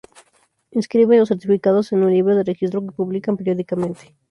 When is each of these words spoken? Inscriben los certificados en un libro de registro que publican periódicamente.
Inscriben 0.71 1.19
los 1.19 1.27
certificados 1.29 1.91
en 1.91 2.01
un 2.01 2.09
libro 2.11 2.35
de 2.35 2.43
registro 2.43 2.81
que 2.83 2.91
publican 2.91 3.37
periódicamente. 3.37 4.15